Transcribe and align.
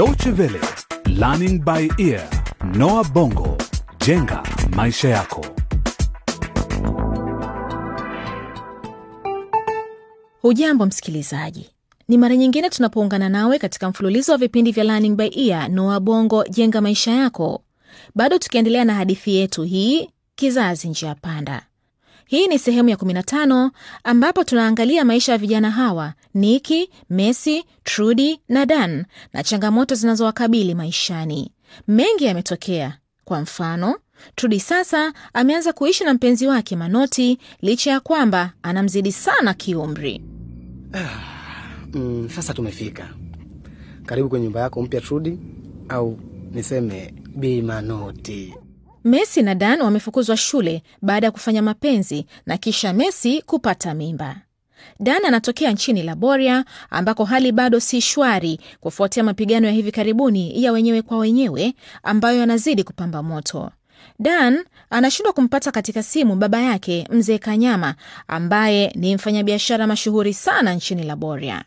Deutsche 0.00 0.30
Welle, 0.32 0.60
Learning 1.08 1.60
by 1.62 1.86
Ear, 1.98 2.26
Noah 2.74 3.04
Bongo, 3.12 3.58
jenga 4.06 4.42
maisha 4.76 5.08
yako. 5.08 5.46
Hujambo 10.42 10.86
msikilizaji, 10.86 11.70
ni 12.08 12.18
mara 12.18 12.36
nyingine 12.36 12.70
tunapoungana 12.70 13.28
nawe 13.28 13.58
katika 13.58 13.88
mfululizo 13.90 14.32
wa 14.32 14.38
vipindi 14.38 14.72
vya 14.72 14.84
Learning 14.84 15.16
by 15.16 15.28
Ear, 15.48 15.68
Noah 15.70 16.00
Bongo, 16.00 16.44
jenga 16.50 16.80
maisha 16.80 17.10
yako, 17.12 17.62
bado 18.14 18.38
tukiendelea 18.38 18.84
na 18.84 18.94
hadithi 18.94 19.34
yetu 19.36 19.62
hii, 19.62 20.10
kizazi 20.34 20.88
njia 20.88 21.14
panda. 21.14 21.62
Hii 22.26 22.46
ni 22.48 22.58
sehemu 22.58 22.88
ya 22.88 22.96
15 22.96 23.70
ambapo 24.04 24.44
tunaangalia 24.44 25.04
maisha 25.04 25.32
ya 25.32 25.38
vijana 25.38 25.70
hawa 25.70 26.12
Niki, 26.34 26.90
Messi, 27.10 27.64
Trudi 27.84 28.40
na 28.48 28.66
Dan 28.66 29.04
na 29.32 29.42
changamoto 29.42 29.94
zinazowakabili 29.94 30.74
maishani. 30.74 31.50
Mengi 31.88 32.24
yametokea. 32.24 32.98
Kwa 33.24 33.40
mfano, 33.40 33.98
Trudi 34.34 34.60
sasa 34.60 35.12
ameanza 35.32 35.72
kuishi 35.72 36.04
na 36.04 36.14
mpenzi 36.14 36.46
wake 36.46 36.76
Manoti 36.76 37.38
licha 37.62 37.90
ya 37.90 38.00
kwamba 38.00 38.52
anamzidi 38.62 39.12
sana 39.12 39.54
kiumri. 39.54 40.22
Mm, 41.94 42.28
sasa 42.34 42.54
tumefika 42.54 43.08
karibu 44.06 44.28
kwenye 44.28 44.44
nyumba 44.44 44.60
yako 44.60 44.82
mpya 44.82 45.00
Trudi, 45.00 45.38
au 45.88 46.18
niseme 46.52 47.14
Bi 47.36 47.62
Manoti. 47.62 48.54
Messi 49.04 49.42
na 49.42 49.54
Dan 49.54 49.80
wamefukuzwa 49.80 50.36
shule 50.36 50.82
baada 51.02 51.26
ya 51.26 51.30
kufanya 51.30 51.62
mapenzi 51.62 52.26
na 52.46 52.58
kisha 52.58 52.92
Messi 52.92 53.42
kupata 53.42 53.94
mimba. 53.94 54.36
Dan 55.00 55.24
anatokea 55.24 55.72
nchini 55.72 56.02
Laboria 56.02 56.64
ambako 56.90 57.24
hali 57.24 57.52
bado 57.52 57.80
si 57.80 58.00
shwari 58.00 58.60
kufuatia 58.80 59.22
mapigano 59.24 59.66
ya 59.66 59.72
hivi 59.72 59.92
karibuni 59.92 60.64
ya 60.64 60.72
wenyewe 60.72 61.02
kwa 61.02 61.18
wenyewe 61.18 61.74
ambayo 62.02 62.38
yanazidi 62.40 62.84
kupamba 62.84 63.22
moto. 63.22 63.70
Dan 64.18 64.64
anashindwa 64.90 65.32
kumpata 65.32 65.72
katika 65.72 66.02
simu 66.02 66.36
baba 66.36 66.60
yake 66.60 67.06
mzee 67.10 67.38
Kanyama 67.38 67.94
ambaye 68.28 68.92
ni 68.94 69.14
mfanyabiashara 69.14 69.86
mashuhuri 69.86 70.34
sana 70.34 70.74
nchini 70.74 71.02
Laboria. 71.02 71.64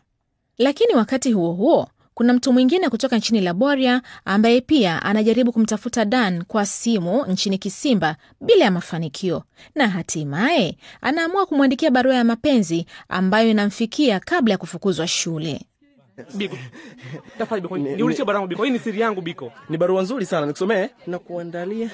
Lakini 0.58 0.94
wakati 0.94 1.32
huo 1.32 1.52
huo 1.52 1.88
kuna 2.14 2.32
mtu 2.32 2.52
mwingine 2.52 2.88
kutoka 2.88 3.16
nchini 3.16 3.40
Laboria 3.40 4.02
ambaye 4.24 4.60
pia 4.60 5.02
anajaribu 5.02 5.52
kumtafuta 5.52 6.04
Dan 6.04 6.44
kwa 6.44 6.66
simu 6.66 7.26
nchini 7.26 7.58
Kisimba 7.58 8.16
bila 8.40 8.64
ya 8.64 8.70
mafanikio, 8.70 9.42
na 9.74 9.88
hatimaye 9.88 10.76
anaamua 11.00 11.46
kumwandikia 11.46 11.90
barua 11.90 12.14
ya 12.14 12.24
mapenzi 12.24 12.86
ambayo 13.08 13.50
inamfikia 13.50 14.20
kabla 14.20 14.54
ya 14.54 14.58
kufukuzwa 14.58 15.06
shule. 15.06 15.60
Biko, 16.34 16.56
tafadhali 17.38 17.62
Biko, 17.62 17.78
niulize 17.78 18.24
barua 18.24 18.46
Biko, 18.46 18.64
hii 18.64 18.70
ni 18.70 18.78
siri 18.78 19.00
yangu 19.00 19.20
Biko. 19.20 19.52
Ni 19.68 19.76
barua 19.78 20.02
nzuri 20.02 20.26
sana, 20.26 20.46
nikusomee. 20.46 20.88
Na 21.06 21.18
kuandalia 21.18 21.90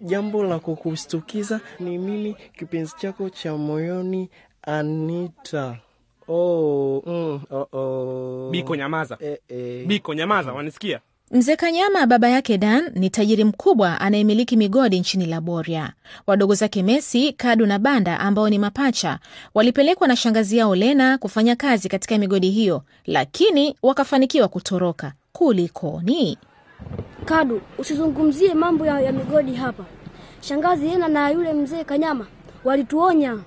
jambo 0.00 0.44
la 0.44 0.58
kukustukiza, 0.58 1.60
ni 1.80 1.98
mimi 1.98 2.36
kipenzi 2.58 2.92
chako 3.00 3.30
cha 3.30 3.56
moyoni, 3.56 4.30
Anita. 4.62 5.78
Oh, 6.28 7.02
mm, 7.06 7.40
oh, 7.50 7.66
oh. 7.78 8.48
Biko, 8.50 8.76
nyamaza. 8.76 9.16
Eh, 9.20 9.38
eh. 9.48 9.86
Biko, 9.86 10.14
nyamaza, 10.14 10.52
wanisikia? 10.52 11.00
Mzee 11.30 11.56
Kanyama, 11.56 12.06
baba 12.06 12.28
yake 12.28 12.58
Dan, 12.58 12.90
ni 12.94 13.10
tajiri 13.10 13.44
mkubwa 13.44 14.00
anayemiliki 14.00 14.56
migodi 14.56 15.00
nchini 15.00 15.26
Laboria. 15.26 15.92
Wadogo 16.26 16.54
zake 16.54 16.82
Messi, 16.82 17.32
Kadu 17.32 17.66
na 17.66 17.78
Banda, 17.78 18.20
ambao 18.20 18.48
ni 18.48 18.58
mapacha, 18.58 19.18
walipelekwa 19.54 20.08
na 20.08 20.16
shangazi 20.16 20.56
yao 20.58 20.74
Lena 20.74 21.18
kufanya 21.18 21.56
kazi 21.56 21.88
katika 21.88 22.18
migodi 22.18 22.50
hiyo, 22.50 22.82
lakini 23.06 23.76
wakafanikiwa 23.82 24.48
kutoroka. 24.48 25.12
Kulikoni? 25.32 26.38
Kadu, 27.24 27.60
usizungumzie 27.78 28.54
mambo 28.54 28.86
ya, 28.86 29.00
ya 29.00 29.12
migodi 29.12 29.54
hapa. 29.54 29.84
Shangazi 30.40 30.84
Lena 30.86 31.08
na 31.08 31.30
yule 31.30 31.52
mzee 31.52 31.84
Kanyama 31.84 32.26
walituonya. 32.64 33.38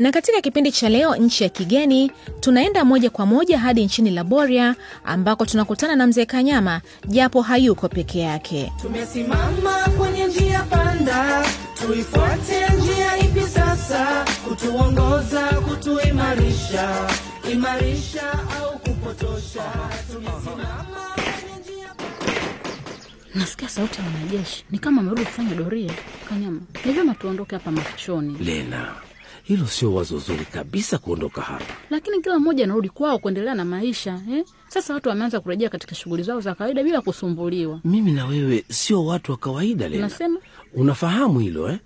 Na 0.00 0.12
katika 0.12 0.40
kipindi 0.40 0.72
cha 0.72 0.88
leo, 0.88 1.16
nchi 1.16 1.42
ya 1.44 1.48
kigeni, 1.48 2.12
tunaenda 2.40 2.84
moja 2.84 3.10
kwa 3.10 3.26
moja 3.26 3.58
hadi 3.58 3.84
nchini 3.84 4.10
Laboria 4.10 4.74
ambako 5.04 5.46
tunakutana 5.46 5.96
na 5.96 6.06
mzee 6.06 6.24
Kanyama, 6.24 6.80
japo 7.08 7.42
hayuko 7.42 7.88
peke 7.88 8.18
yake. 8.20 8.72
Tumesimama 8.82 9.72
kwenye 9.98 10.26
njia 10.26 10.62
panda, 10.62 11.46
tuifuate 11.86 12.68
njia 12.78 13.18
ipi 13.18 13.40
sasa? 13.40 14.24
Kutuongoza, 14.48 15.46
kutuimarisha, 15.46 17.10
imarisha 17.52 18.32
au 18.32 18.78
kupotosha? 18.78 19.62
Tumesimama 20.12 21.10
Nasikia 23.34 23.68
sauti 23.68 23.98
ya 24.00 24.06
wanajeshi, 24.06 24.64
ni 24.70 24.78
kama 24.78 25.00
amerudi 25.00 25.24
kufanya 25.24 25.54
doria. 25.54 25.92
Kanyama, 26.28 26.60
ni 26.86 26.92
vyema 26.92 27.14
tuondoke 27.14 27.56
hapa 27.56 27.70
mafichoni, 27.70 28.36
Lena, 28.44 28.94
hilo 29.42 29.66
sio 29.66 29.94
wazo 29.94 30.18
zuri 30.18 30.44
kabisa 30.44 30.98
kuondoka 30.98 31.42
hapa. 31.42 31.64
lakini 31.90 32.20
kila 32.20 32.38
mmoja 32.38 32.64
anarudi 32.64 32.88
kwao 32.88 33.18
kuendelea 33.18 33.54
na 33.54 33.64
maisha 33.64 34.20
eh? 34.32 34.44
Sasa 34.68 34.94
watu 34.94 35.08
wameanza 35.08 35.40
kurejea 35.40 35.68
katika 35.68 35.94
shughuli 35.94 36.22
zao 36.22 36.40
za 36.40 36.54
kawaida 36.54 36.82
bila 36.82 37.00
kusumbuliwa. 37.00 37.80
Mimi 37.84 38.12
na 38.12 38.26
wewe 38.26 38.64
sio 38.68 39.04
watu 39.04 39.32
wa 39.32 39.38
kawaida 39.38 39.88
Lena, 39.88 40.06
Unasema 40.06 40.40
unafahamu 40.74 41.38
hilo 41.38 41.70
eh? 41.70 41.78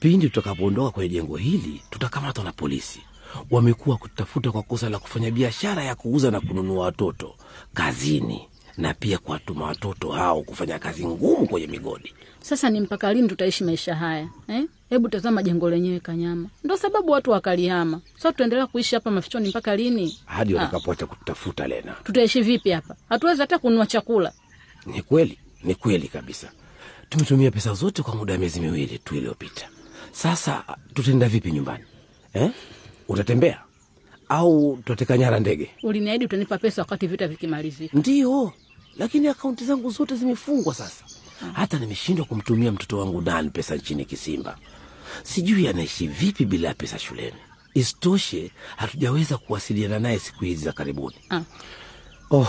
Pindi 0.00 0.28
tutakapoondoka 0.28 0.90
kwenye 0.90 1.08
jengo 1.08 1.36
hili 1.36 1.82
tutakamatwa 1.90 2.44
na 2.44 2.52
polisi. 2.52 3.00
Wamekuwa 3.50 3.96
kutafuta 3.96 4.50
kwa 4.52 4.62
kosa 4.62 4.90
la 4.90 4.98
kufanya 4.98 5.30
biashara 5.30 5.84
ya 5.84 5.94
kuuza 5.94 6.30
na 6.30 6.40
kununua 6.40 6.84
watoto 6.84 7.34
kazini, 7.74 8.48
na 8.78 8.94
pia 8.94 9.18
kuwatuma 9.18 9.66
watoto 9.66 10.10
hao 10.12 10.42
kufanya 10.42 10.78
kazi 10.78 11.06
ngumu 11.06 11.46
kwenye 11.48 11.66
migodi. 11.66 12.14
sasa 12.40 12.70
ni 12.70 12.80
mpaka 12.80 13.12
lini 13.12 13.28
tutaishi 13.28 13.64
maisha 13.64 13.94
haya 13.94 14.28
eh? 14.48 14.64
Hebu 14.90 15.08
tazama 15.08 15.42
jengo 15.42 15.70
lenyewe 15.70 16.00
Kanyama, 16.00 16.48
ndo 16.64 16.76
sababu 16.76 17.12
watu 17.12 17.30
wakalihama. 17.30 18.00
Sasa 18.16 18.32
tutaendelea 18.32 18.66
kuishi 18.66 18.94
hapa 18.94 19.10
mafichoni 19.10 19.48
mpaka 19.48 19.76
lini? 19.76 20.18
hadi 20.24 20.52
Ah. 20.52 20.56
watakapoacha 20.60 21.06
kutafuta. 21.06 21.66
Lena, 21.68 21.92
Tutaishi 22.04 22.40
vipi 22.42 22.70
hapa? 22.70 22.96
Hatuwezi 23.08 23.40
hata 23.40 23.58
kununua 23.58 23.86
chakula. 23.86 24.32
ni 24.86 25.02
kweli, 25.02 25.38
ni 25.64 25.74
kweli 25.74 26.08
kabisa. 26.08 26.52
Tumetumia 27.08 27.50
pesa 27.50 27.74
zote 27.74 28.02
kwa 28.02 28.14
muda 28.16 28.32
wa 28.32 28.38
miezi 28.38 28.60
miwili 28.60 28.98
tu 28.98 29.14
iliyopita. 29.16 29.68
Sasa 30.12 30.64
tutaenda 30.94 31.28
vipi 31.28 31.52
nyumbani 31.52 31.84
eh? 32.34 32.50
Utatembea 33.08 33.60
au 34.28 34.76
tutateka 34.76 35.18
nyara 35.18 35.40
ndege? 35.40 35.70
Uliniahidi 35.82 36.24
utanipa 36.24 36.58
pesa 36.58 36.82
wakati 36.82 37.06
vita 37.06 37.28
vikimalizika. 37.28 37.98
Ndiyo, 37.98 38.52
lakini 38.98 39.28
akaunti 39.28 39.64
zangu 39.64 39.90
zote 39.90 40.16
zimefungwa 40.16 40.74
sasa. 40.74 41.04
Hata 41.52 41.78
nimeshindwa 41.78 42.24
kumtumia 42.26 42.72
mtoto 42.72 42.98
wangu 42.98 43.20
Dan 43.22 43.50
pesa 43.50 43.76
nchini 43.76 44.04
Kisimba. 44.04 44.58
Sijui 45.22 45.68
anaishi 45.68 46.06
vipi 46.06 46.44
bila 46.44 46.68
ya 46.68 46.74
pesa 46.74 46.98
shuleni. 46.98 47.36
Isitoshe, 47.74 48.50
hatujaweza 48.76 49.38
kuwasiliana 49.38 49.98
naye 49.98 50.18
siku 50.18 50.44
hizi 50.44 50.64
za 50.64 50.72
karibuni. 50.72 51.16
Ah. 51.30 51.40
Oh, 52.30 52.46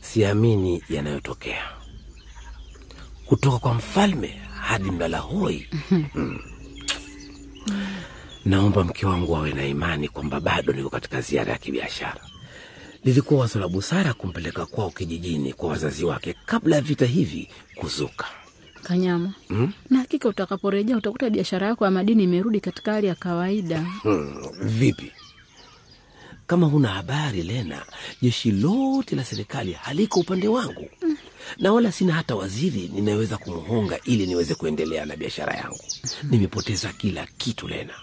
siamini 0.00 0.82
yanayotokea 0.88 1.62
kutoka 3.26 3.58
kwa 3.58 3.74
mfalme 3.74 4.40
hadi 4.60 4.90
mlala 4.90 5.18
hoi. 5.18 5.68
Mm. 6.14 6.38
Naomba 8.44 8.84
mke 8.84 9.06
wangu 9.06 9.36
awe 9.36 9.52
na 9.52 9.66
imani 9.66 10.08
kwamba 10.08 10.40
bado 10.40 10.72
niko 10.72 10.90
katika 10.90 11.20
ziara 11.20 11.52
ya 11.52 11.58
kibiashara. 11.58 12.20
Lilikuwa 13.08 13.40
wazo 13.40 13.58
la 13.58 13.68
busara 13.68 14.14
kumpeleka 14.14 14.66
kwao 14.66 14.90
kijijini 14.90 15.52
kwa 15.52 15.68
wazazi 15.68 16.04
wake 16.04 16.34
kabla 16.46 16.76
ya 16.76 16.82
vita 16.82 17.06
hivi 17.06 17.48
kuzuka. 17.74 18.24
Kanyama, 18.82 19.34
hmm? 19.48 19.72
na 19.90 19.98
hakika 19.98 20.28
utakaporejea 20.28 20.96
utakuta 20.96 21.30
biashara 21.30 21.66
yako 21.66 21.84
ya 21.84 21.90
madini 21.90 22.22
imerudi 22.24 22.60
katika 22.60 22.92
hali 22.92 23.06
ya 23.06 23.14
kawaida. 23.14 23.80
Hmm, 24.02 24.42
vipi? 24.62 25.12
Kama 26.46 26.66
huna 26.66 26.88
habari 26.88 27.42
Lena, 27.42 27.82
jeshi 28.22 28.50
lote 28.52 29.16
la 29.16 29.24
serikali 29.24 29.72
haliko 29.72 30.20
upande 30.20 30.48
wangu 30.48 30.90
na 31.58 31.72
wala 31.72 31.92
sina 31.92 32.12
hata 32.12 32.36
waziri 32.36 32.90
ninayeweza 32.94 33.36
kumhonga 33.38 33.98
ili 34.04 34.26
niweze 34.26 34.54
kuendelea 34.54 35.06
na 35.06 35.16
biashara 35.16 35.54
yangu. 35.54 35.84
Nimepoteza 36.30 36.92
kila 36.92 37.26
kitu 37.26 37.68
Lena. 37.68 37.94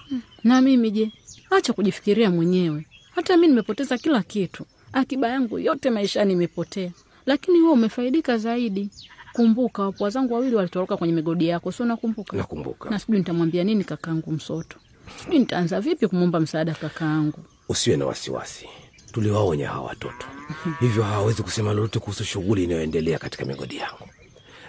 Na 0.43 0.61
mimi 0.61 0.91
je? 0.91 1.11
Acha 1.49 1.73
kujifikiria 1.73 2.31
mwenyewe. 2.31 2.85
Hata 3.15 3.37
mi 3.37 3.47
nimepoteza 3.47 3.97
kila 3.97 4.23
kitu, 4.23 4.65
akiba 4.95 5.27
yangu 5.27 5.59
yote 5.59 5.89
maishani 5.89 6.33
imepotea, 6.33 6.91
lakini 7.25 7.57
wewe 7.61 7.71
umefaidika 7.73 8.37
zaidi. 8.37 8.89
Kumbuka 9.33 9.83
wapwa 9.83 10.09
zangu 10.09 10.33
wawili 10.33 10.55
walitoroka 10.55 10.97
kwenye 10.97 11.13
migodi 11.13 11.47
yako, 11.47 11.71
sio? 11.71 11.85
Nakumbuka. 11.85 12.37
Nakumbuka. 12.37 12.89
Na 12.89 12.99
sijui 12.99 13.17
nitamwambia 13.17 13.63
nini 13.63 13.83
kakaangu 13.83 14.31
Msoto, 14.31 14.77
sijui 15.23 15.39
nitaanza 15.39 15.81
vipi 15.81 16.07
kumwomba 16.07 16.39
msaada 16.39 16.73
kakaangu. 16.73 17.39
Usiwe 17.69 17.97
na 17.97 18.05
wasiwasi, 18.05 18.65
tuliwaonya 19.11 19.69
hawa 19.69 19.85
watoto, 19.87 20.25
hivyo 20.79 21.03
hawawezi 21.03 21.43
kusema 21.43 21.73
lolote 21.73 21.99
kuhusu 21.99 22.23
shughuli 22.23 22.63
inayoendelea 22.63 23.19
katika 23.19 23.45
migodi 23.45 23.75
yangu. 23.77 24.09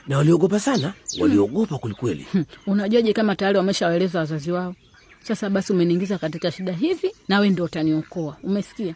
Na 0.07 0.19
waliogopa 0.19 0.61
sana, 0.61 0.93
waliogopa 1.21 1.79
kwelikweli. 1.79 2.27
Hmm, 2.33 2.45
Unajuaje 2.67 3.13
kama 3.13 3.37
tayari 3.37 3.59
wameshawaeleza 3.59 4.19
wazazi 4.19 4.53
wao? 4.53 4.75
Sasa 5.23 5.51
basi 5.51 5.73
umeniingiza 5.73 6.19
katika 6.19 6.51
shida 6.53 6.73
hivi, 6.73 7.13
nawe 7.29 7.51
ndio 7.51 7.65
utaniokoa. 7.65 8.37
Umesikia? 8.43 8.95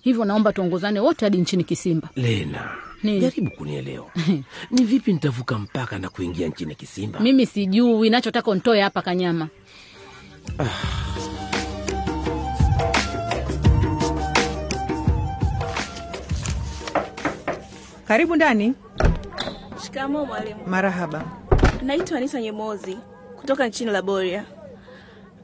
Hivyo 0.00 0.24
naomba 0.24 0.52
tuongozane 0.52 1.00
wote 1.00 1.26
hadi 1.26 1.38
nchini 1.38 1.64
Kisimba. 1.64 2.08
Lena, 2.16 2.70
Nini? 3.02 3.20
jaribu 3.20 3.50
kunielewa. 3.50 4.10
ni 4.70 4.84
vipi 4.84 5.12
nitavuka 5.12 5.58
mpaka 5.58 5.98
na 5.98 6.08
kuingia 6.08 6.48
nchini 6.48 6.74
Kisimba? 6.74 7.20
Mimi 7.20 7.46
sijui, 7.46 8.10
nachotaka 8.10 8.54
ntoe 8.54 8.80
hapa 8.80 9.02
Kanyama. 9.02 9.48
Karibu 18.08 18.36
ndani. 18.36 18.74
Shikamoo 19.84 20.26
mwalimu. 20.26 20.60
Marahaba. 20.66 21.24
Naitwa 21.82 22.16
Anisa 22.18 22.40
Nyemozi 22.40 22.98
kutoka 23.40 23.68
nchini 23.68 23.90
Laboria, 23.90 24.44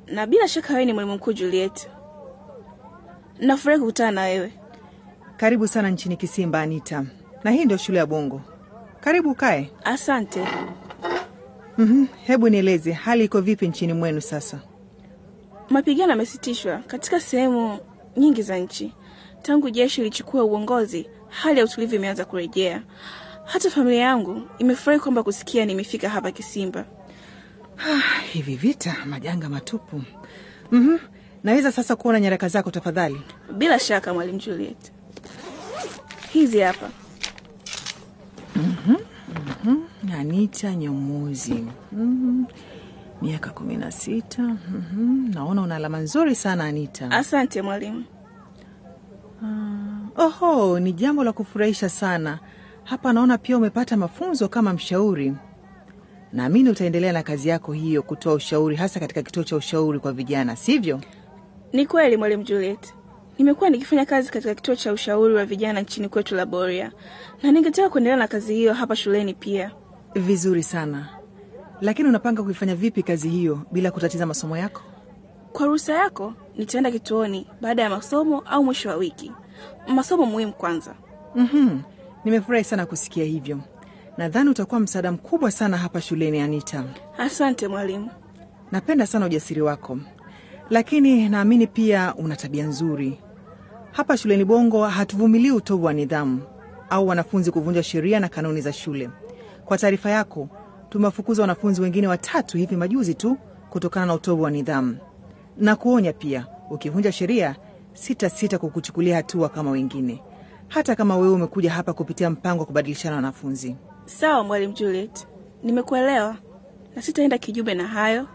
na 0.07 0.27
bila 0.27 0.49
shaka 0.49 0.73
wewe 0.73 0.85
ni 0.85 0.93
mwalimu 0.93 1.15
mkuu 1.15 1.33
Juliet. 1.33 1.89
Nafurahi 3.41 3.81
kukutana 3.81 4.11
na 4.11 4.23
wewe. 4.23 4.53
Karibu 5.37 5.69
sana 5.69 5.91
nchini 5.91 6.17
Kisimba, 6.17 6.61
Anita. 6.61 7.05
Na 7.45 7.51
hii 7.51 7.65
ndio 7.65 7.77
shule 7.77 7.99
ya 7.99 8.07
Bongo. 8.07 8.43
Karibu 9.01 9.35
kae. 9.35 9.71
Asante. 9.85 10.45
mm 11.79 12.07
Hebu 12.27 12.49
nieleze 12.49 12.93
hali 12.93 13.25
iko 13.25 13.41
vipi 13.41 13.69
nchini 13.69 13.93
mwenu 13.93 14.21
sasa? 14.21 14.61
Mapigano 15.71 16.11
yamesitishwa 16.11 16.79
katika 16.79 17.21
sehemu 17.21 17.79
nyingi 18.17 18.43
za 18.43 18.59
nchi 18.59 18.93
tangu 19.43 19.71
jeshi 19.71 20.03
lichukua 20.03 20.45
uongozi. 20.45 21.09
Hali 21.29 21.59
ya 21.59 21.65
utulivu 21.65 21.95
imeanza 21.95 22.25
kurejea. 22.25 22.83
Hata 23.45 23.71
familia 23.71 24.01
yangu 24.01 24.43
imefurahi 24.59 25.01
kwamba 25.01 25.23
kusikia 25.23 25.65
nimefika 25.65 26.09
hapa 26.09 26.31
Kisimba. 26.31 26.85
Ah, 27.79 28.21
hivi 28.33 28.57
vita 28.57 28.97
majanga 29.07 29.49
matupu. 29.49 30.03
mm 30.73 30.99
Naweza 31.45 31.73
sasa 31.73 31.97
kuona 31.97 32.21
nyaraka 32.21 32.49
zako 32.49 32.71
tafadhali? 32.71 33.21
Bila 33.59 33.79
shaka 33.79 34.15
mwalimu 34.15 34.39
Juliet, 34.39 34.93
hizi 36.33 36.61
hapa. 36.61 36.89
Anita 40.19 40.75
Nyomuzi. 40.75 41.65
Mhm. 41.93 42.45
miaka 43.23 43.51
kumi 43.51 43.77
na 43.77 43.91
sita. 43.91 44.43
Mhm. 44.43 45.31
Naona 45.35 45.63
una 45.63 45.77
alama 45.77 45.99
nzuri 45.99 46.35
sana 46.35 46.65
Anita. 46.65 47.11
Asante 47.11 47.63
mwalimu. 47.63 48.05
Oho, 50.17 50.81
ni 50.81 50.93
jambo 50.93 51.25
la 51.25 51.33
kufurahisha 51.33 51.89
sana. 51.89 52.39
Hapa 52.85 53.13
naona 53.13 53.39
pia 53.39 53.57
umepata 53.57 53.97
mafunzo 53.97 54.49
kama 54.49 54.73
mshauri. 54.73 55.35
Naamini 56.33 56.71
utaendelea 56.71 57.13
na 57.13 57.23
kazi 57.23 57.49
yako 57.49 57.73
hiyo, 57.73 58.03
kutoa 58.03 58.35
ushauri, 58.35 58.77
hasa 58.77 59.01
katika 59.01 59.23
kituo 59.23 59.45
cha 59.45 59.57
ushauri 59.57 59.99
kwa 59.99 60.13
vijana, 60.13 60.57
sivyo? 60.57 61.01
Ni 61.77 61.87
kweli 61.87 62.17
mwalimu 62.17 62.43
Juliet, 62.43 62.95
nimekuwa 63.39 63.71
nikifanya 63.71 64.07
kazi 64.07 64.31
katika 64.31 64.55
kituo 64.55 64.77
cha 64.77 64.93
ushauri 64.93 65.35
wa 65.35 65.45
vijana 65.45 65.81
nchini 65.81 66.09
kwetu 66.09 66.35
Laboria, 66.35 66.93
na 67.43 67.53
ningetaka 67.53 67.89
kuendelea 67.91 68.17
na 68.17 68.29
kazi 68.29 68.55
hiyo 68.55 68.75
hapa 68.75 68.97
shuleni 68.97 69.35
pia. 69.35 69.71
Vizuri 70.15 70.63
sana. 70.63 71.09
Lakini 71.81 72.09
unapanga 72.09 72.43
kuifanya 72.43 72.75
vipi 72.75 73.03
kazi 73.03 73.29
hiyo 73.29 73.61
bila 73.73 73.91
kutatiza 73.91 74.27
masomo 74.27 74.57
yako? 74.57 74.83
Kwa 75.53 75.67
ruhusa 75.67 75.95
yako, 75.95 76.33
nitaenda 76.57 76.91
kituoni 76.91 77.47
baada 77.61 77.83
ya 77.83 77.91
masomo 77.91 78.41
au 78.41 78.65
mwisho 78.65 78.89
wa 78.89 78.95
wiki. 78.97 79.33
Masomo 79.89 80.27
muhimu 80.27 80.53
kwanza. 80.53 80.95
Mhm. 81.35 81.79
Nimefurahi 82.25 82.65
sana 82.65 82.87
kusikia 82.87 83.25
hivyo. 83.25 83.59
Nadhani 84.19 84.51
utakuwa 84.51 84.81
msaada 84.81 85.13
mkubwa 85.13 85.51
sana 85.51 85.77
hapa 85.77 86.01
shuleni, 86.01 86.41
Anita. 86.41 86.85
Asante 87.19 87.69
mwalimu. 87.69 88.11
Napenda 88.73 89.07
sana 89.07 89.27
ujasiri 89.27 89.61
wako, 89.61 89.99
lakini 90.71 91.29
naamini 91.29 91.67
pia 91.67 92.15
una 92.15 92.37
tabia 92.37 92.67
nzuri. 92.67 93.19
Hapa 93.93 94.17
shuleni 94.17 94.45
Bongo 94.45 94.85
hatuvumilii 94.87 95.51
utovu 95.51 95.85
wa 95.85 95.93
nidhamu 95.93 96.43
au 96.91 97.09
wanafunzi 97.09 97.51
kuvunja 97.51 97.83
sheria 97.83 98.21
na 98.21 98.29
kanuni 98.29 98.61
za 98.61 98.73
shule. 98.73 99.11
Kwa 99.65 99.79
taarifa 99.79 100.11
yako, 100.11 100.49
tumewafukuza 100.89 101.43
wanafunzi 101.43 101.83
wengine 101.83 102.07
watatu 102.09 102.59
hivi 102.59 102.77
majuzi 102.77 103.15
tu 103.15 103.37
kutokana 103.71 104.07
na 104.07 104.15
utovu 104.15 104.43
wa 104.43 104.51
nidhamu, 104.51 104.97
na 105.57 105.77
kuonya 105.77 106.13
pia, 106.13 106.47
ukivunja 106.71 107.13
sheria 107.13 107.57
sita 107.93 108.31
sita 108.31 108.59
kukuchukulia 108.59 109.17
hatua 109.17 109.49
kama 109.49 109.71
wengine, 109.71 110.23
hata 110.69 110.97
kama 110.97 111.17
wewe 111.17 111.35
umekuja 111.35 111.71
hapa 111.73 111.93
kupitia 111.93 112.31
mpango 112.31 112.61
wa 112.61 112.67
kubadilishana 112.67 113.17
wanafunzi. 113.17 113.77
Sawa 114.05 114.45
mwalimu 114.45 114.73
Juliet, 114.73 115.27
nimekuelewa 115.63 116.37
na 116.97 117.03
sitaenda 117.03 117.39
kinyume 117.39 117.75
na 117.75 117.87
hayo. 117.87 118.27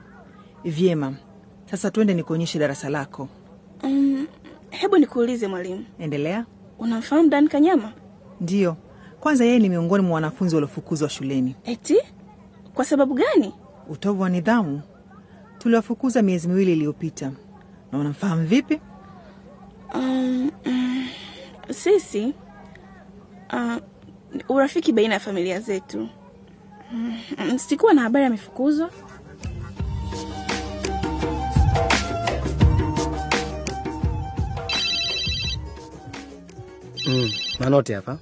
Vyema, 0.66 1.14
sasa 1.72 1.92
tuende 1.92 2.14
nikuonyeshe 2.14 2.60
darasa 2.60 2.90
lako. 2.90 3.28
Mm, 3.84 4.28
hebu 4.70 4.98
nikuulize 4.98 5.48
mwalimu, 5.48 5.86
Endelea. 6.00 6.46
unamfahamu 6.80 7.30
Dan 7.30 7.48
Kanyama? 7.48 7.94
Ndiyo, 8.42 8.78
kwanza 9.20 9.46
yeye 9.46 9.60
ni 9.60 9.70
miongoni 9.70 10.04
mwa 10.04 10.16
wanafunzi 10.16 10.56
waliofukuzwa 10.56 11.10
shuleni. 11.10 11.56
Eti 11.66 11.98
kwa 12.74 12.86
sababu 12.86 13.14
gani? 13.14 13.54
Utovu 13.90 14.22
wa 14.22 14.30
nidhamu. 14.30 14.82
Tuliwafukuza 15.58 16.22
miezi 16.22 16.48
miwili 16.48 16.74
iliyopita. 16.74 17.32
Na 17.92 18.00
unamfahamu 18.00 18.46
vipi? 18.46 18.80
Um, 19.94 20.52
um, 20.66 21.08
sisi 21.70 22.34
uh, 23.54 23.76
urafiki 24.50 24.94
baina 24.94 25.14
ya 25.14 25.20
familia 25.20 25.60
zetu. 25.60 26.10
Um, 27.40 27.58
sikuwa 27.60 27.94
na 27.94 28.02
habari 28.02 28.26
amefukuzwa. 28.26 28.90
Manoti 37.62 37.94
hapa. 37.94 38.18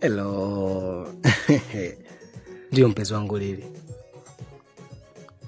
Hello. 0.00 1.06
Ndio 2.72 2.88
mpenzi 2.88 3.14
wangu 3.14 3.38
Lili. 3.38 3.64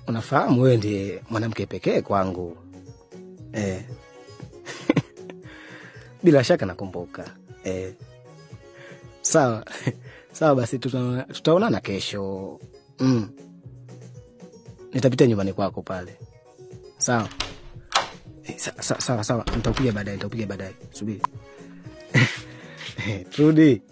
Unafahamu 0.07 0.63
wewe 0.63 0.77
ndiye 0.77 1.23
mwanamke 1.31 1.67
pekee 1.67 2.01
kwangu. 2.03 2.57
Eh. 3.53 3.85
Bila 6.23 6.45
shaka 6.45 6.67
nakumbuka. 6.67 7.31
Eh. 7.65 7.93
Sawa. 9.23 9.65
Sawa 10.33 10.55
basi 10.55 10.79
tutaonana 10.79 11.81
kesho. 11.81 12.61
Mm. 13.01 13.29
Nitapita 14.93 15.27
nyumbani 15.27 15.53
kwako 15.53 15.83
pale. 15.83 16.17
Sawa. 16.99 17.29
Eh, 18.45 18.55
sa- 18.59 18.83
sa- 18.83 19.01
Sawa 19.01 19.25
sawa, 19.25 19.45
nitakupiga 19.57 19.93
baadaye, 19.93 20.17
nitakupiga 20.17 20.47
baadaye. 20.47 20.75
Subiri. 20.91 21.23
Trudi, 23.31 23.83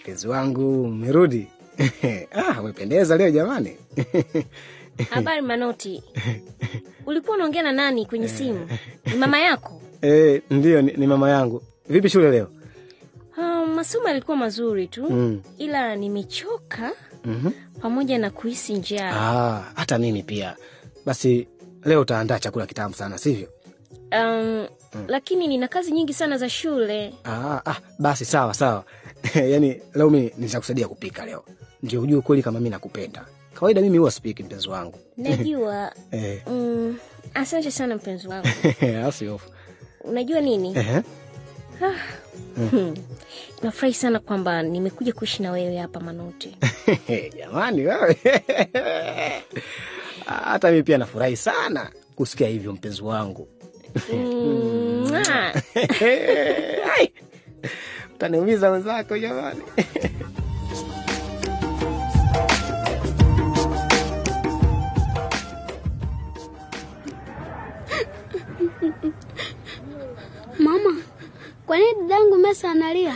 mpenzi 0.00 0.28
wangu, 0.28 0.82
umerudi? 0.82 1.48
ah, 2.32 2.60
umependeza 2.60 3.16
leo 3.16 3.30
jamani. 3.30 3.76
Habari 5.10 5.42
Manoti, 5.42 6.02
ulikuwa 7.06 7.36
unaongea 7.36 7.62
na 7.62 7.72
nani 7.72 8.06
kwenye 8.06 8.28
simu? 8.28 8.68
Ni 9.06 9.14
mama 9.14 9.38
yako? 9.40 9.72
E, 10.02 10.42
ndio 10.50 10.82
ni, 10.82 10.92
ni 10.92 11.06
mama 11.06 11.30
yangu. 11.30 11.62
Vipi 11.88 12.08
shule 12.08 12.30
leo? 12.30 12.50
Ah, 13.38 13.66
masomo 13.66 14.08
yalikuwa 14.08 14.36
mazuri 14.36 14.86
tu 14.88 15.10
Mm. 15.10 15.40
ila 15.58 15.96
nimechoka 15.96 16.92
Mhm. 17.24 17.50
pamoja 17.80 18.18
na 18.18 18.30
kuhisi 18.30 18.74
njaa. 18.74 19.10
Ah, 19.10 19.64
hata 19.74 19.98
mimi 19.98 20.22
pia. 20.22 20.56
Basi 21.06 21.48
leo 21.84 22.00
utaandaa 22.00 22.38
chakula 22.38 22.66
kitamu 22.66 22.94
sana, 22.94 23.18
sivyo? 23.18 23.48
Um, 24.12 24.66
lakini 25.08 25.46
nina 25.48 25.68
kazi 25.68 25.92
nyingi 25.92 26.14
sana 26.14 26.38
za 26.38 26.48
shule. 26.48 27.14
Ah, 27.24 27.60
ah, 27.66 27.76
basi 27.98 28.24
sawa 28.24 28.54
sawa. 28.54 28.84
yaani 29.50 29.80
leo 29.94 30.10
mi 30.10 30.32
nitakusaidia 30.38 30.88
kupika 30.88 31.26
leo, 31.26 31.44
ndio 31.82 32.02
ujue 32.02 32.20
kweli 32.20 32.42
kama 32.42 32.60
mi 32.60 32.70
nakupenda. 32.70 33.24
Kawaida 33.54 33.80
mimi 33.80 33.98
huwa 33.98 34.10
sipiki, 34.10 34.42
mpenzi 34.42 34.68
wangu. 34.68 34.98
Najua. 35.16 35.92
Eh, 36.10 36.42
mm, 36.46 36.98
asante 37.34 37.70
sana 37.70 37.96
mpenzi 37.96 38.28
wangu. 38.28 38.48
asiofu. 39.08 39.50
Unajua 40.04 40.40
nini? 40.40 40.78
Ah, 40.78 41.02
hmm. 42.70 42.94
Nafurahi 43.62 43.94
sana 43.94 44.18
kwamba 44.18 44.62
nimekuja 44.62 45.12
kuishi 45.12 45.42
na 45.42 45.52
wewe 45.52 45.76
hapa 45.76 46.00
Manoti. 46.00 46.56
Jamani 47.38 47.82
wewe. 47.86 48.16
Hata 50.26 50.70
mi 50.70 50.82
pia 50.82 50.98
nafurahi 50.98 51.36
sana 51.36 51.90
kusikia 52.16 52.48
hivyo 52.48 52.72
mpenzi 52.72 53.02
wangu. 53.02 53.48
Mm, 54.12 55.12
ah. 55.14 55.52
Utaniumiza 58.14 58.70
wenzako 58.70 59.18
jamani. 59.18 59.62
Mama, 70.58 70.96
kwa 71.66 71.78
nini 71.78 71.92
dadangu 72.08 72.36
Mesa 72.36 72.70
analia? 72.70 73.14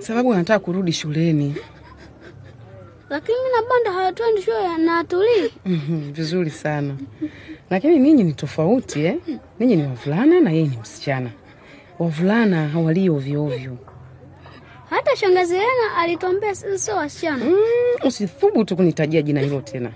sababu 0.00 0.32
anataka 0.34 0.58
kurudi 0.58 0.92
shuleni. 0.92 1.54
Lakini 3.10 3.38
mi 3.38 3.50
na 3.50 3.68
Banda 3.68 3.92
hawatwendi 3.92 4.42
shule 4.42 4.76
na 4.78 4.98
atulii. 4.98 5.50
Mhm, 5.66 6.12
Vizuri 6.12 6.50
sana, 6.50 6.94
lakini 7.70 7.98
ninyi 7.98 8.24
ni 8.24 8.32
tofauti 8.32 9.04
eh? 9.04 9.16
Ninyi 9.58 9.76
ni 9.76 9.82
wavulana 9.82 10.40
na 10.40 10.50
yeye 10.50 10.66
ni 10.68 10.76
msichana. 10.76 11.30
wavulana 11.98 12.68
hawalii 12.68 13.08
ovyoovyo. 13.08 13.76
Hata 14.90 15.16
shangazi 15.16 15.54
Lena 15.54 15.96
alituambia 15.98 16.54
sisi 16.54 16.78
sio 16.78 16.96
wasichana. 16.96 17.44
Mm, 17.44 17.54
usithubutu 18.06 18.76
kunitajia 18.76 19.22
jina 19.22 19.40
hilo 19.40 19.60
tena. 19.60 19.90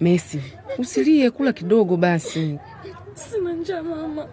Messi, 0.00 0.40
usilie, 0.78 1.30
kula 1.30 1.52
kidogo 1.52 1.96
basi. 1.96 2.58
Sina 3.14 3.52
njaa 3.52 3.82
mama, 3.82 4.26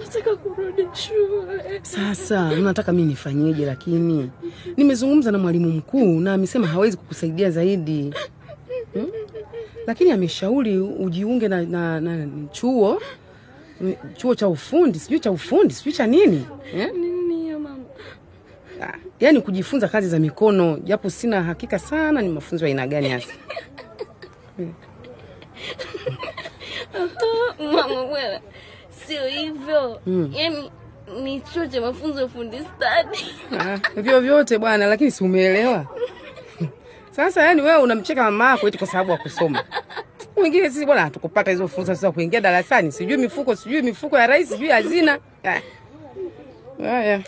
nataka 0.00 0.36
kurudi 0.36 0.82
shule. 0.92 1.80
Sasa 1.82 2.50
unataka 2.58 2.92
mi 2.92 3.02
nifanyeje? 3.02 3.66
Lakini 3.66 4.30
nimezungumza 4.76 5.30
na 5.30 5.38
mwalimu 5.38 5.68
mkuu 5.70 6.20
na 6.20 6.34
amesema 6.34 6.66
hawezi 6.66 6.96
kukusaidia 6.96 7.50
zaidi 7.50 8.14
hmm? 8.94 9.06
Lakini 9.86 10.10
ameshauri 10.10 10.78
ujiunge 10.78 11.48
na, 11.48 11.62
na, 11.62 12.00
na 12.00 12.26
chuo 12.52 13.02
chuo 14.16 14.34
cha 14.34 14.48
ufundi, 14.48 14.98
sijui 14.98 15.20
cha 15.20 15.30
ufundi, 15.30 15.74
sijui 15.74 15.92
cha 15.92 16.06
nini 16.06 16.46
eh? 16.74 16.90
Ah, 18.82 18.94
yaani 19.20 19.40
kujifunza 19.40 19.88
kazi 19.88 20.08
za 20.08 20.18
mikono, 20.18 20.78
japo 20.78 21.10
sina 21.10 21.42
hakika 21.42 21.78
sana 21.78 22.22
ni 22.22 22.28
mafunzo 22.28 22.64
ya 22.64 22.68
aina 22.68 22.86
gani 22.86 23.08
hasa. 23.08 23.32
Mama 27.72 28.06
bwana, 28.06 28.40
sio 29.06 29.26
hivyo 29.26 30.00
Mm. 30.06 30.30
yani 30.34 30.70
ni 31.22 31.40
chuo 31.40 31.66
cha 31.66 31.80
mafunzo 31.80 32.18
ya 32.20 32.26
ufundi 32.26 32.58
stadi. 32.76 33.18
Ah, 33.60 34.00
vyo 34.00 34.20
vyote 34.20 34.58
bwana, 34.58 34.86
lakini 34.86 35.10
si 35.10 35.24
umeelewa? 35.24 35.86
Sasa 37.10 37.42
yani 37.42 37.62
wewe 37.62 37.76
unamcheka 37.82 38.22
mama 38.24 38.50
yako 38.50 38.68
eti 38.68 38.78
kwa 38.78 38.86
sababu 38.86 39.10
ya 39.10 39.16
kusoma. 39.16 39.64
Wengine 40.36 40.70
sisi 40.70 40.86
bwana 40.86 41.00
hatukupata 41.02 41.50
hizo 41.50 41.68
fursa 41.68 41.94
za 41.94 42.12
kuingia 42.12 42.40
darasani, 42.40 42.92
sijui 42.92 43.16
mifuko, 43.16 43.56
sijui 43.56 43.82
mifuko 43.82 44.18
ya 44.18 44.26
rais, 44.26 44.48
sijui 44.48 44.68
hazina. 44.68 45.18
Ah. 45.44 45.60
Haya. 46.82 47.20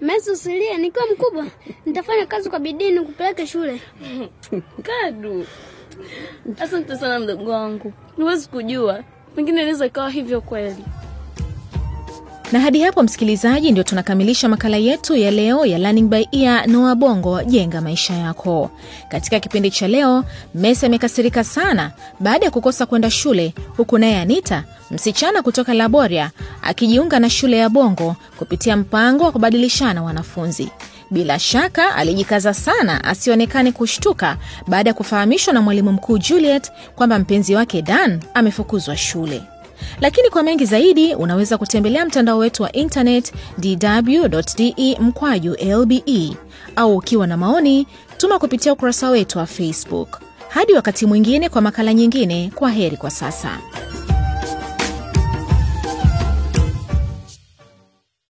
Mesi, 0.00 0.30
usilie, 0.30 0.78
nikiwa 0.78 1.04
mkubwa 1.12 1.46
nitafanya 1.86 2.26
kazi 2.26 2.50
kwa 2.50 2.58
bidii 2.58 2.90
nikupeleke 2.90 3.46
shule. 3.46 3.80
Kadu, 4.82 5.46
asante 6.60 6.96
sana 6.96 7.18
mdogo 7.20 7.50
wangu, 7.50 7.92
huwezi 8.16 8.48
kujua, 8.48 9.04
pengine 9.36 9.60
inaweza 9.60 9.86
ikawa 9.86 10.10
hivyo 10.10 10.40
kweli. 10.40 10.84
Na 12.52 12.60
hadi 12.60 12.80
hapo, 12.80 13.02
msikilizaji, 13.02 13.70
ndio 13.72 13.82
tunakamilisha 13.84 14.48
makala 14.48 14.76
yetu 14.76 15.16
ya 15.16 15.30
leo 15.30 15.66
ya 15.66 15.78
Learning 15.78 16.08
by 16.08 16.24
Ear 16.32 16.66
Noah 16.68 16.94
Bongo, 16.94 17.42
jenga 17.42 17.80
maisha 17.80 18.14
yako. 18.14 18.70
Katika 19.08 19.40
kipindi 19.40 19.70
cha 19.70 19.88
leo, 19.88 20.24
mesi 20.54 20.86
amekasirika 20.86 21.44
sana 21.44 21.92
baada 22.20 22.44
ya 22.44 22.50
kukosa 22.50 22.86
kwenda 22.86 23.10
shule, 23.10 23.54
huku 23.76 23.98
naye 23.98 24.16
Anita, 24.20 24.64
msichana 24.90 25.42
kutoka 25.42 25.74
Laboria, 25.74 26.30
akijiunga 26.62 27.18
na 27.20 27.30
shule 27.30 27.56
ya 27.56 27.68
Bongo 27.68 28.16
kupitia 28.38 28.76
mpango 28.76 29.24
wa 29.24 29.32
kubadilishana 29.32 30.02
wanafunzi. 30.02 30.68
Bila 31.12 31.38
shaka 31.38 31.94
alijikaza 31.94 32.54
sana 32.54 33.04
asionekane 33.04 33.72
kushtuka 33.72 34.36
baada 34.66 34.90
ya 34.90 34.94
kufahamishwa 34.94 35.54
na 35.54 35.62
mwalimu 35.62 35.92
mkuu 35.92 36.18
Juliet 36.18 36.72
kwamba 36.96 37.18
mpenzi 37.18 37.54
wake 37.54 37.82
Dan 37.82 38.20
amefukuzwa 38.34 38.96
shule. 38.96 39.42
Lakini 40.00 40.28
kwa 40.30 40.42
mengi 40.42 40.64
zaidi 40.64 41.14
unaweza 41.14 41.58
kutembelea 41.58 42.04
mtandao 42.06 42.38
wetu 42.38 42.62
wa 42.62 42.72
internet 42.72 43.32
dw.de 43.58 44.96
mkwaju 45.00 45.56
lbe, 45.80 46.36
au 46.76 46.96
ukiwa 46.96 47.26
na 47.26 47.36
maoni 47.36 47.86
tuma 48.16 48.38
kupitia 48.38 48.72
ukurasa 48.72 49.10
wetu 49.10 49.38
wa 49.38 49.46
Facebook. 49.46 50.20
Hadi 50.48 50.72
wakati 50.72 51.06
mwingine 51.06 51.48
kwa 51.48 51.60
makala 51.62 51.94
nyingine, 51.94 52.52
kwa 52.54 52.70
heri 52.70 52.96
kwa 52.96 53.10
sasa. 53.10 53.58